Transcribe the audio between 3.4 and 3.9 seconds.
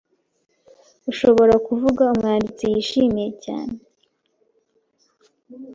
cyane